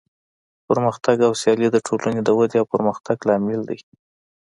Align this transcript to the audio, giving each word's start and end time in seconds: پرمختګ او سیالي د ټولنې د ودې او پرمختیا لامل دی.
پرمختګ 0.67 1.17
او 1.27 1.33
سیالي 1.41 1.67
د 1.71 1.77
ټولنې 1.87 2.21
د 2.23 2.29
ودې 2.37 2.57
او 2.61 2.69
پرمختیا 2.73 3.13
لامل 3.27 3.61
دی. 3.69 3.79